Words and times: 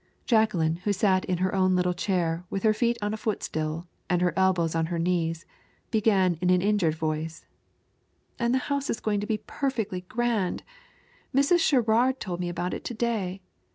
Jacqueline, 0.25 0.77
who 0.77 0.91
sat 0.93 1.25
in 1.25 1.37
her 1.37 1.53
own 1.53 1.75
little 1.75 1.93
chair, 1.93 2.43
with 2.49 2.63
her 2.63 2.73
feet 2.73 2.97
on 3.03 3.13
a 3.13 3.17
footstool, 3.17 3.85
and 4.09 4.19
her 4.19 4.33
elbows 4.35 4.73
on 4.73 4.87
her 4.87 4.97
knees, 4.97 5.45
began 5.91 6.39
in 6.41 6.49
an 6.49 6.59
injured 6.59 6.95
voice: 6.95 7.45
"And 8.39 8.51
the 8.51 8.57
house 8.65 8.89
is 8.89 8.99
going 8.99 9.19
to 9.19 9.27
be 9.29 9.43
perfectly 9.45 10.01
grand. 10.01 10.63
Mrs. 11.35 11.59
Sherrard 11.59 12.19
told 12.19 12.39
me 12.39 12.49
about 12.49 12.73
it 12.73 12.83
to 12.85 12.95
day. 12.95 13.43